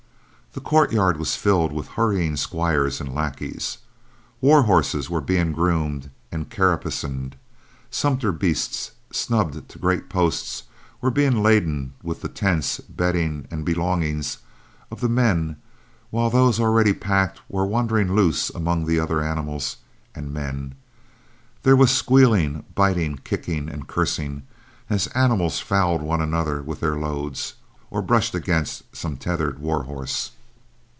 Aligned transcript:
The 0.53 0.59
courtyard 0.59 1.15
was 1.15 1.37
filled 1.37 1.71
with 1.71 1.87
hurrying 1.87 2.35
squires 2.35 2.99
and 2.99 3.15
lackeys. 3.15 3.77
War 4.41 4.63
horses 4.63 5.09
were 5.09 5.21
being 5.21 5.53
groomed 5.53 6.09
and 6.29 6.49
caparisoned; 6.49 7.37
sumpter 7.89 8.33
beasts, 8.33 8.91
snubbed 9.13 9.69
to 9.69 9.79
great 9.79 10.09
posts, 10.09 10.63
were 10.99 11.09
being 11.09 11.41
laden 11.41 11.93
with 12.03 12.19
the 12.19 12.27
tents, 12.27 12.79
bedding, 12.81 13.47
and 13.49 13.63
belongings 13.63 14.39
of 14.91 14.99
the 14.99 15.07
men; 15.07 15.55
while 16.09 16.29
those 16.29 16.59
already 16.59 16.91
packed 16.91 17.39
were 17.47 17.65
wandering 17.65 18.13
loose 18.13 18.49
among 18.49 18.85
the 18.85 18.99
other 18.99 19.21
animals 19.21 19.77
and 20.13 20.33
men. 20.33 20.75
There 21.63 21.77
was 21.77 21.91
squealing, 21.91 22.65
biting, 22.75 23.21
kicking, 23.23 23.69
and 23.69 23.87
cursing 23.87 24.43
as 24.89 25.07
animals 25.15 25.61
fouled 25.61 26.01
one 26.01 26.19
another 26.19 26.61
with 26.61 26.81
their 26.81 26.97
loads, 26.97 27.53
or 27.89 28.01
brushed 28.01 28.35
against 28.35 28.93
some 28.93 29.15
tethered 29.15 29.57
war 29.59 29.83
horse. 29.83 30.31